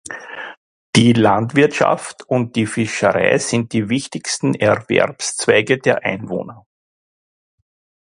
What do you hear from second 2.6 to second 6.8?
Fischerei sind die wichtigsten Erwerbszweige der Einwohner.